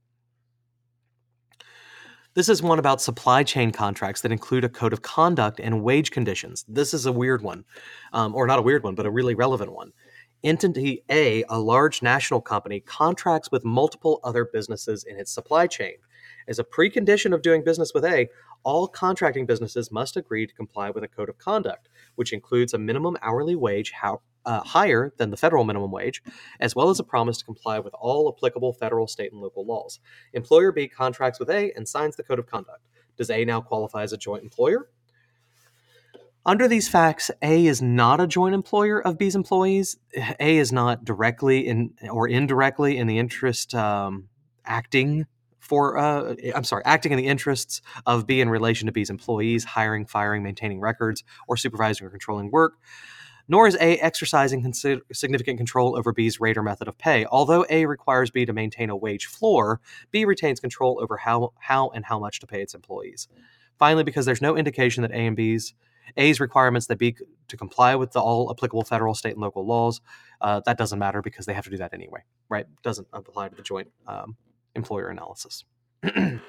This 2.35 2.49
is 2.49 2.63
one 2.63 2.79
about 2.79 3.03
supply 3.03 3.43
chain 3.43 3.73
contracts 3.73 4.23
that 4.23 4.33
include 4.33 4.65
a 4.65 4.69
code 4.71 4.95
of 4.95 5.03
conduct 5.03 5.61
and 5.61 5.83
wage 5.83 6.11
conditions. 6.11 6.65
This 6.67 6.95
is 6.95 7.05
a 7.05 7.13
weird 7.13 7.43
one, 7.43 7.63
um, 8.15 8.35
or 8.35 8.47
not 8.47 8.59
a 8.59 8.63
weird 8.63 8.85
one, 8.85 8.95
but 8.95 9.05
a 9.05 9.11
really 9.11 9.35
relevant 9.35 9.71
one. 9.71 9.93
Entity 10.45 11.05
A, 11.09 11.45
a 11.49 11.61
large 11.61 12.03
national 12.03 12.41
company, 12.41 12.81
contracts 12.81 13.51
with 13.53 13.65
multiple 13.65 14.19
other 14.25 14.45
businesses 14.45 15.05
in 15.05 15.17
its 15.17 15.33
supply 15.33 15.69
chain. 15.69 15.95
As 16.49 16.59
a 16.59 16.65
precondition 16.65 17.33
of 17.33 17.43
doing 17.43 17.63
business 17.63 17.93
with 17.95 18.05
A, 18.05 18.29
all 18.65 18.89
contracting 18.89 19.47
businesses 19.47 19.93
must 19.93 20.17
agree 20.17 20.47
to 20.49 20.55
comply 20.55 20.91
with 20.91 21.05
a 21.05 21.09
code 21.09 21.29
of 21.29 21.39
conduct, 21.39 21.89
which 22.17 22.33
includes 22.33 22.75
a 22.75 22.79
minimum 22.79 23.17
hourly 23.23 23.55
wage 23.55 23.93
how, 23.93 24.21
uh, 24.45 24.61
higher 24.61 25.13
than 25.17 25.31
the 25.31 25.37
federal 25.37 25.63
minimum 25.63 25.93
wage, 25.93 26.21
as 26.59 26.75
well 26.75 26.91
as 26.91 26.99
a 26.99 27.05
promise 27.05 27.39
to 27.39 27.45
comply 27.45 27.79
with 27.79 27.95
all 27.95 28.33
applicable 28.37 28.73
federal, 28.73 29.07
state, 29.07 29.31
and 29.33 29.41
local 29.41 29.65
laws. 29.65 30.01
Employer 30.33 30.73
B 30.73 30.89
contracts 30.89 31.39
with 31.39 31.51
A 31.51 31.73
and 31.77 31.89
signs 31.89 32.17
the 32.17 32.25
code 32.25 32.41
of 32.41 32.47
conduct. 32.47 32.89
Does 33.17 33.31
A 33.31 33.45
now 33.45 33.61
qualify 33.61 34.03
as 34.03 34.13
a 34.13 34.17
joint 34.17 34.43
employer? 34.43 34.89
Under 36.45 36.67
these 36.67 36.89
facts, 36.89 37.31
A 37.41 37.67
is 37.67 37.81
not 37.81 38.21
a 38.21 38.27
joint 38.27 38.55
employer 38.55 39.01
of 39.01 39.17
B's 39.17 39.37
employees. 39.37 39.97
A 40.41 40.59
is 40.59 40.73
not 40.73 41.05
directly 41.05 41.67
in 41.69 41.95
or 42.11 42.27
indirectly 42.27 42.99
in 42.99 43.07
the 43.07 43.19
interest 43.19 43.75
um, 43.75 44.29
acting 44.65 45.27
for 45.61 45.97
uh, 45.97 46.35
I'm 46.55 46.65
sorry, 46.65 46.83
acting 46.85 47.13
in 47.13 47.19
the 47.19 47.29
interests 47.29 47.81
of 48.07 48.27
B 48.27 48.41
in 48.41 48.49
relation 48.49 48.87
to 48.87 48.93
B's 48.93 49.09
employees, 49.09 49.63
hiring, 49.63 50.05
firing, 50.05 50.43
maintaining 50.43 50.81
records, 50.81 51.23
or 51.47 51.57
supervising 51.57 52.07
or 52.07 52.11
controlling 52.11 52.51
work. 52.51 52.75
Nor 53.47 53.69
is 53.69 53.77
A 53.77 53.99
exercising 53.99 54.63
consider- 54.63 55.03
significant 55.13 55.59
control 55.59 55.97
over 55.97 56.13
B's 56.13 56.41
rate 56.41 56.57
or 56.57 56.65
method 56.65 56.89
of 56.89 56.99
pay. 56.99 57.25
Although 57.27 57.65
A 57.71 57.87
requires 57.87 58.33
B 58.33 58.45
to 58.45 58.53
maintain 58.53 58.91
a 58.91 58.97
wage 58.97 59.27
floor, 59.27 59.81
B 60.11 60.25
retains 60.25 60.59
control 60.59 60.99
over 61.01 61.19
how, 61.19 61.53
how 61.61 61.91
and 61.91 62.05
how 62.05 62.19
much 62.19 62.41
to 62.41 62.47
pay 62.49 62.63
its 62.63 62.75
employees. 62.75 63.29
Finally, 63.79 64.05
because 64.05 64.27
there's 64.27 64.43
no 64.43 64.57
indication 64.57 65.03
that 65.03 65.13
A 65.13 65.27
and 65.27 65.37
B's 65.37 65.75
A's 66.17 66.41
requirements 66.41 66.87
that 66.87 66.99
B 66.99 67.17
to 67.49 67.57
comply 67.57 67.95
with 67.95 68.13
the 68.13 68.21
all 68.21 68.51
applicable 68.51 68.85
federal, 68.85 69.15
state, 69.15 69.33
and 69.33 69.41
local 69.41 69.67
laws, 69.67 70.01
uh, 70.41 70.61
that 70.67 70.79
doesn't 70.79 70.99
matter 70.99 71.23
because 71.23 71.47
they 71.47 71.55
have 71.55 71.65
to 71.65 71.71
do 71.71 71.77
that 71.79 71.93
anyway, 71.93 72.21
right? 72.49 72.67
Doesn't 72.83 73.09
apply 73.13 73.49
to 73.49 73.55
the 73.55 73.63
joint 73.63 73.89
um, 74.07 74.37
employer 74.75 75.09
analysis. 75.09 75.65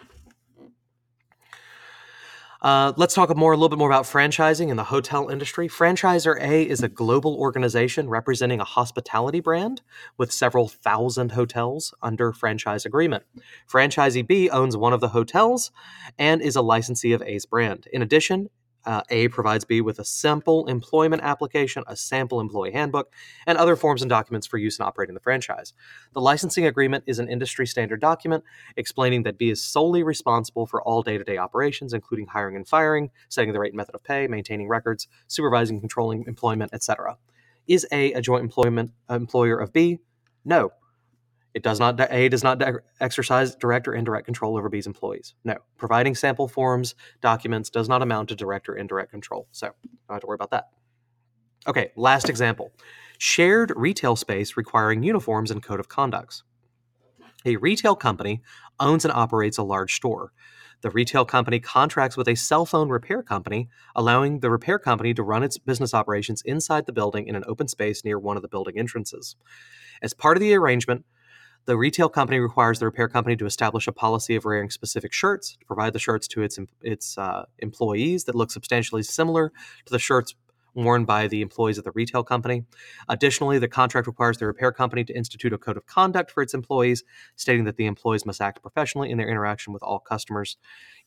Uh, 2.64 2.94
let's 2.96 3.14
talk 3.14 3.36
more 3.36 3.52
a 3.52 3.58
little 3.58 3.68
bit 3.68 3.78
more 3.78 3.90
about 3.90 4.06
franchising 4.06 4.70
in 4.70 4.78
the 4.78 4.86
hotel 4.86 5.28
industry. 5.28 5.68
Franchisor 5.68 6.40
A 6.40 6.64
is 6.64 6.82
a 6.82 6.88
global 6.88 7.36
organization 7.36 8.08
representing 8.08 8.62
a 8.62 8.64
hospitality 8.64 9.42
brand 9.42 9.82
with 10.18 10.32
several 10.32 10.70
thousand 10.70 11.34
hotels 11.34 11.94
under 12.02 12.32
franchise 12.32 12.86
agreement. 12.86 13.26
Franchisee 13.70 14.26
B 14.26 14.50
owns 14.50 14.78
one 14.78 14.94
of 14.94 15.02
the 15.02 15.10
hotels 15.10 15.72
and 16.18 16.42
is 16.42 16.56
a 16.56 16.62
licensee 16.62 17.12
of 17.12 17.22
A's 17.24 17.46
brand. 17.46 17.88
In 17.92 18.02
addition, 18.02 18.50
uh, 18.86 19.02
A 19.10 19.28
provides 19.30 19.66
B 19.66 19.82
with 19.82 20.00
a 20.00 20.06
sample 20.06 20.68
employment 20.68 21.22
application, 21.24 21.84
a 21.88 21.96
sample 21.96 22.40
employee 22.40 22.72
handbook, 22.72 23.12
and 23.48 23.58
other 23.58 23.76
forms 23.76 24.02
and 24.02 24.10
documents 24.10 24.48
for 24.48 24.58
use 24.58 24.80
in 24.80 24.86
operating 24.86 25.14
the 25.14 25.22
franchise. 25.22 25.74
The 26.14 26.22
licensing 26.22 26.66
agreement 26.66 27.04
is 27.08 27.20
an 27.20 27.30
industry 27.30 27.68
standard 27.68 28.02
document 28.02 28.44
explaining 28.78 29.24
that 29.24 29.38
B 29.38 29.50
is 29.50 29.64
solely 29.64 30.04
responsible 30.04 30.66
for 30.66 30.82
all 30.82 31.02
day 31.02 31.18
to 31.18 31.24
day 31.24 31.38
operations, 31.38 31.94
including 31.94 32.28
hiring 32.28 32.56
and 32.56 32.68
firing, 32.68 33.12
setting 33.30 33.54
the 33.54 33.60
rate 33.60 33.72
and 33.72 33.78
method 33.78 33.96
of 33.96 34.04
pay, 34.04 34.28
maintaining 34.28 34.68
records, 34.68 35.08
supervising, 35.28 35.80
controlling 35.80 36.26
employment, 36.28 36.74
etc. 36.74 37.18
Is 37.68 37.88
A 37.92 38.14
a 38.14 38.22
joint 38.22 38.44
employment 38.44 38.92
employer 39.10 39.58
of 39.58 39.72
B? 39.72 40.00
No. 40.44 40.72
It 41.54 41.64
does 41.64 41.80
not 41.80 42.00
A 42.12 42.30
does 42.30 42.44
not 42.44 42.62
exercise 43.00 43.56
direct 43.56 43.88
or 43.88 43.94
indirect 43.94 44.26
control 44.26 44.58
over 44.58 44.70
B's 44.70 44.88
employees. 44.88 45.36
No, 45.44 45.56
providing 45.78 46.16
sample 46.16 46.48
forms 46.48 46.96
documents 47.22 47.70
does 47.70 47.88
not 47.88 48.02
amount 48.02 48.30
to 48.30 48.36
direct 48.36 48.68
or 48.68 48.76
indirect 48.76 49.12
control. 49.12 49.48
So 49.52 49.68
don't 49.68 50.16
have 50.16 50.22
to 50.22 50.28
worry 50.28 50.36
about 50.36 50.52
that. 50.52 50.70
Okay, 51.68 51.92
last 51.96 52.28
example: 52.28 52.72
shared 53.20 53.72
retail 53.76 54.16
space 54.16 54.58
requiring 54.58 55.04
uniforms 55.04 55.52
and 55.52 55.62
code 55.62 55.80
of 55.80 55.90
conducts. 55.90 56.44
A 57.46 57.58
retail 57.58 57.96
company 57.96 58.42
owns 58.80 59.06
and 59.06 59.14
operates 59.14 59.58
a 59.58 59.64
large 59.64 59.94
store. 59.94 60.32
The 60.82 60.90
retail 60.90 61.24
company 61.24 61.60
contracts 61.60 62.18
with 62.18 62.28
a 62.28 62.36
cell 62.36 62.66
phone 62.66 62.90
repair 62.90 63.22
company, 63.24 63.70
allowing 63.96 64.40
the 64.40 64.50
repair 64.50 64.80
company 64.80 65.14
to 65.14 65.24
run 65.24 65.44
its 65.44 65.58
business 65.58 65.94
operations 65.94 66.42
inside 66.46 66.86
the 66.86 66.94
building 66.94 67.28
in 67.28 67.36
an 67.36 67.44
open 67.48 67.68
space 67.68 68.04
near 68.04 68.20
one 68.20 68.36
of 68.38 68.42
the 68.42 68.50
building 68.50 68.78
entrances. 68.78 69.36
As 70.02 70.14
part 70.14 70.36
of 70.36 70.42
the 70.42 70.54
arrangement, 70.54 71.06
the 71.66 71.78
retail 71.78 72.10
company 72.10 72.40
requires 72.40 72.80
the 72.80 72.86
repair 72.86 73.08
company 73.08 73.36
to 73.38 73.46
establish 73.46 73.88
a 73.88 73.92
policy 73.92 74.36
of 74.36 74.46
wearing 74.46 74.70
specific 74.70 75.14
shirts, 75.14 75.56
to 75.58 75.66
provide 75.66 75.94
the 75.94 76.00
shirts 76.00 76.28
to 76.30 76.42
its 76.42 76.60
its 76.82 77.18
uh, 77.18 77.46
employees 77.60 78.26
that 78.26 78.36
look 78.36 78.52
substantially 78.52 79.04
similar 79.04 79.52
to 79.86 79.92
the 79.92 80.00
shirts 80.00 80.36
worn 80.76 81.06
by 81.06 81.28
the 81.28 81.42
employees 81.42 81.78
of 81.78 81.84
the 81.84 81.92
retail 81.92 82.24
company. 82.24 82.66
Additionally, 83.08 83.60
the 83.60 83.68
contract 83.68 84.08
requires 84.08 84.38
the 84.38 84.48
repair 84.48 84.72
company 84.72 85.04
to 85.04 85.16
institute 85.16 85.54
a 85.54 85.58
code 85.58 85.78
of 85.78 85.86
conduct 85.86 86.32
for 86.32 86.42
its 86.42 86.54
employees, 86.54 87.04
stating 87.36 87.64
that 87.66 87.78
the 87.78 87.86
employees 87.86 88.26
must 88.26 88.42
act 88.42 88.62
professionally 88.62 89.12
in 89.12 89.18
their 89.18 89.30
interaction 89.30 89.72
with 89.72 89.84
all 89.84 90.00
customers. 90.00 90.58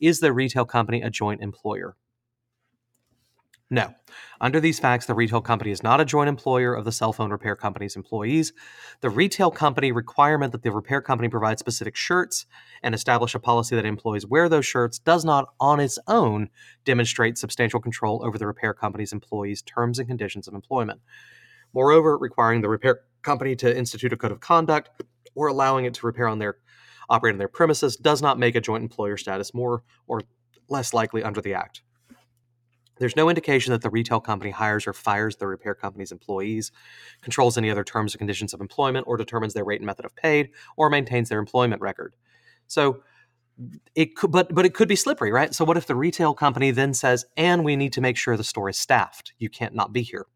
Is 0.01 0.21
the 0.21 0.33
retail 0.33 0.65
company 0.65 1.03
a 1.03 1.11
joint 1.11 1.43
employer? 1.43 1.97
No. 3.69 3.93
Under 4.41 4.61
these 4.61 4.79
facts, 4.79 5.07
the 5.07 5.15
retail 5.15 5.41
company 5.41 5.73
is 5.73 5.83
not 5.83 6.01
a 6.01 6.05
joint 6.05 6.29
employer 6.29 6.73
of 6.73 6.85
the 6.85 6.93
cell 6.93 7.13
phone 7.13 7.33
repair 7.33 7.57
company's 7.57 7.97
employees. 7.97 8.53
The 9.01 9.11
retail 9.11 9.51
company 9.51 9.91
requirement 9.91 10.53
that 10.53 10.63
the 10.63 10.71
repair 10.71 11.01
company 11.01 11.29
provide 11.29 11.59
specific 11.59 11.97
shirts 11.97 12.47
and 12.85 12.95
establish 12.95 13.35
a 13.35 13.41
policy 13.41 13.75
that 13.75 13.85
employees 13.85 14.25
wear 14.25 14.49
those 14.49 14.67
shirts 14.67 15.01
does 15.01 15.25
not, 15.25 15.47
on 15.59 15.81
its 15.81 15.99
own, 16.07 16.49
demonstrate 16.85 17.39
substantial 17.39 17.81
control 17.81 18.25
over 18.25 18.39
the 18.39 18.47
repair 18.47 18.73
company's 18.73 19.13
employees' 19.13 19.63
terms 19.63 19.99
and 19.99 20.07
conditions 20.07 20.47
of 20.47 20.55
employment. 20.55 21.01
Moreover, 21.75 22.17
requiring 22.17 22.61
the 22.61 22.69
repair 22.69 23.01
company 23.23 23.57
to 23.57 23.77
institute 23.77 24.13
a 24.13 24.17
code 24.17 24.31
of 24.31 24.39
conduct 24.39 24.91
or 25.35 25.49
allowing 25.49 25.87
it 25.87 25.95
to 25.95 26.07
repair 26.07 26.29
on 26.29 26.39
their 26.39 26.59
operate 27.09 27.35
on 27.35 27.39
their 27.39 27.49
premises 27.49 27.97
does 27.97 28.23
not 28.23 28.39
make 28.39 28.55
a 28.55 28.61
joint 28.61 28.83
employer 28.85 29.17
status 29.17 29.53
more 29.53 29.83
or 30.07 30.23
less 30.69 30.95
likely 30.95 31.25
under 31.25 31.41
the 31.41 31.55
act. 31.55 31.83
There's 32.99 33.17
no 33.17 33.29
indication 33.29 33.73
that 33.73 33.83
the 33.83 33.91
retail 33.91 34.21
company 34.21 34.51
hires 34.51 34.87
or 34.87 34.93
fires 34.93 35.37
the 35.37 35.47
repair 35.47 35.75
company's 35.75 36.13
employees, 36.13 36.73
controls 37.23 37.59
any 37.59 37.71
other 37.71 37.85
terms 37.85 38.15
and 38.15 38.19
conditions 38.19 38.55
of 38.55 38.61
employment, 38.61 39.07
or 39.07 39.17
determines 39.17 39.55
their 39.55 39.65
rate 39.65 39.81
and 39.81 39.87
method 39.87 40.05
of 40.05 40.17
pay, 40.17 40.51
or 40.77 40.89
maintains 40.91 41.29
their 41.29 41.39
employment 41.39 41.83
record. 41.83 42.17
So 42.67 43.03
it 43.95 44.17
could, 44.17 44.33
but 44.33 44.55
but 44.55 44.67
it 44.67 44.75
could 44.75 44.89
be 44.89 44.97
slippery, 44.97 45.33
right? 45.33 45.55
So 45.55 45.65
what 45.65 45.77
if 45.77 45.87
the 45.87 45.95
retail 45.95 46.35
company 46.35 46.71
then 46.71 46.95
says, 46.95 47.25
"And 47.37 47.65
we 47.65 47.77
need 47.77 47.93
to 47.95 48.01
make 48.01 48.17
sure 48.17 48.37
the 48.37 48.45
store 48.45 48.69
is 48.69 48.79
staffed. 48.79 49.33
You 49.39 49.49
can't 49.49 49.75
not 49.75 49.93
be 49.93 50.03
here." 50.03 50.27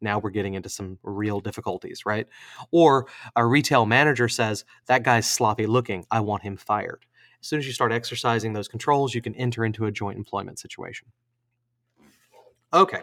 Now 0.00 0.18
we're 0.18 0.30
getting 0.30 0.54
into 0.54 0.68
some 0.68 0.98
real 1.02 1.40
difficulties, 1.40 2.06
right? 2.06 2.26
Or 2.70 3.06
a 3.36 3.44
retail 3.44 3.86
manager 3.86 4.28
says, 4.28 4.64
"That 4.86 5.02
guy's 5.02 5.28
sloppy 5.28 5.66
looking. 5.66 6.06
I 6.10 6.20
want 6.20 6.42
him 6.42 6.56
fired." 6.56 7.06
As 7.40 7.48
soon 7.48 7.58
as 7.58 7.66
you 7.66 7.72
start 7.72 7.92
exercising 7.92 8.52
those 8.52 8.68
controls, 8.68 9.14
you 9.14 9.22
can 9.22 9.34
enter 9.34 9.64
into 9.64 9.86
a 9.86 9.90
joint 9.92 10.18
employment 10.18 10.58
situation. 10.58 11.08
Okay. 12.72 13.00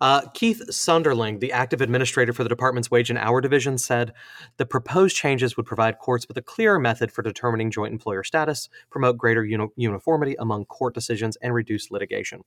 Uh, 0.00 0.22
Keith 0.34 0.62
Sonderling, 0.70 1.40
the 1.40 1.52
active 1.52 1.80
administrator 1.80 2.32
for 2.32 2.42
the 2.42 2.48
department's 2.48 2.90
wage 2.90 3.10
and 3.10 3.18
hour 3.18 3.40
division, 3.40 3.78
said 3.78 4.12
the 4.56 4.66
proposed 4.66 5.16
changes 5.16 5.56
would 5.56 5.66
provide 5.66 5.98
courts 5.98 6.26
with 6.26 6.36
a 6.36 6.42
clearer 6.42 6.78
method 6.78 7.12
for 7.12 7.22
determining 7.22 7.70
joint 7.70 7.92
employer 7.92 8.24
status, 8.24 8.68
promote 8.90 9.16
greater 9.16 9.44
uni- 9.44 9.68
uniformity 9.76 10.34
among 10.38 10.64
court 10.66 10.94
decisions, 10.94 11.36
and 11.36 11.54
reduce 11.54 11.90
litigation. 11.90 12.42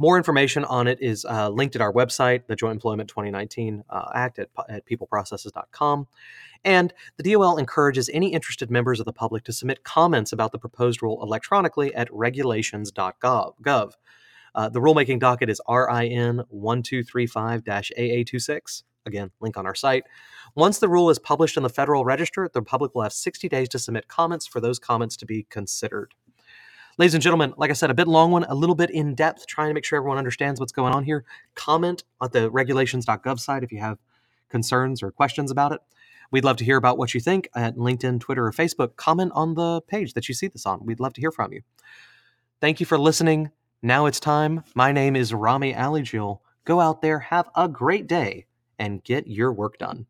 More 0.00 0.16
information 0.16 0.64
on 0.64 0.86
it 0.86 0.98
is 1.00 1.24
uh, 1.24 1.48
linked 1.48 1.74
at 1.74 1.82
our 1.82 1.92
website, 1.92 2.46
the 2.46 2.54
Joint 2.54 2.74
Employment 2.74 3.08
2019 3.08 3.82
uh, 3.90 4.10
Act 4.14 4.38
at, 4.38 4.48
at 4.68 4.86
peopleprocesses.com. 4.86 6.06
And 6.64 6.94
the 7.16 7.32
DOL 7.32 7.56
encourages 7.56 8.08
any 8.12 8.32
interested 8.32 8.70
members 8.70 9.00
of 9.00 9.06
the 9.06 9.12
public 9.12 9.42
to 9.44 9.52
submit 9.52 9.82
comments 9.82 10.32
about 10.32 10.52
the 10.52 10.58
proposed 10.58 11.02
rule 11.02 11.20
electronically 11.20 11.92
at 11.94 12.12
regulations.gov. 12.12 13.92
Uh, 14.54 14.68
the 14.68 14.80
rulemaking 14.80 15.20
docket 15.20 15.50
is 15.50 15.60
RIN 15.68 16.42
1235 16.48 17.64
AA26. 17.64 18.82
Again, 19.06 19.30
link 19.40 19.56
on 19.56 19.66
our 19.66 19.74
site. 19.74 20.04
Once 20.54 20.78
the 20.78 20.88
rule 20.88 21.10
is 21.10 21.18
published 21.18 21.56
in 21.56 21.62
the 21.62 21.68
Federal 21.68 22.04
Register, 22.04 22.50
the 22.52 22.62
public 22.62 22.94
will 22.94 23.02
have 23.02 23.12
60 23.12 23.48
days 23.48 23.68
to 23.70 23.78
submit 23.78 24.08
comments 24.08 24.46
for 24.46 24.60
those 24.60 24.78
comments 24.78 25.16
to 25.16 25.26
be 25.26 25.46
considered. 25.48 26.14
Ladies 26.98 27.14
and 27.14 27.22
gentlemen, 27.22 27.54
like 27.56 27.70
I 27.70 27.74
said, 27.74 27.90
a 27.90 27.94
bit 27.94 28.08
long 28.08 28.32
one, 28.32 28.44
a 28.44 28.54
little 28.54 28.74
bit 28.74 28.90
in 28.90 29.14
depth, 29.14 29.46
trying 29.46 29.68
to 29.68 29.74
make 29.74 29.84
sure 29.84 29.96
everyone 29.96 30.18
understands 30.18 30.58
what's 30.58 30.72
going 30.72 30.92
on 30.92 31.04
here. 31.04 31.24
Comment 31.54 32.02
at 32.20 32.32
the 32.32 32.50
regulations.gov 32.50 33.38
site 33.38 33.62
if 33.62 33.70
you 33.70 33.78
have 33.78 33.98
concerns 34.48 35.02
or 35.02 35.12
questions 35.12 35.50
about 35.50 35.72
it. 35.72 35.80
We'd 36.30 36.44
love 36.44 36.56
to 36.56 36.64
hear 36.64 36.76
about 36.76 36.98
what 36.98 37.14
you 37.14 37.20
think 37.20 37.48
at 37.54 37.76
LinkedIn, 37.76 38.20
Twitter, 38.20 38.46
or 38.46 38.52
Facebook. 38.52 38.96
Comment 38.96 39.30
on 39.34 39.54
the 39.54 39.80
page 39.82 40.12
that 40.14 40.28
you 40.28 40.34
see 40.34 40.48
this 40.48 40.66
on. 40.66 40.84
We'd 40.84 41.00
love 41.00 41.14
to 41.14 41.20
hear 41.20 41.30
from 41.30 41.52
you. 41.52 41.62
Thank 42.60 42.80
you 42.80 42.86
for 42.86 42.98
listening. 42.98 43.50
Now 43.82 44.06
it's 44.06 44.18
time. 44.18 44.64
My 44.74 44.90
name 44.90 45.14
is 45.14 45.32
Rami 45.32 45.72
Alijil. 45.72 46.40
Go 46.64 46.80
out 46.80 47.00
there, 47.00 47.20
have 47.20 47.48
a 47.54 47.68
great 47.68 48.08
day, 48.08 48.46
and 48.76 49.04
get 49.04 49.28
your 49.28 49.52
work 49.52 49.78
done. 49.78 50.06